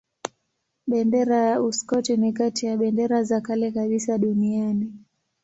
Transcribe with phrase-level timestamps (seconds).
[0.87, 4.93] Bendera ya Uskoti ni kati ya bendera za kale kabisa duniani.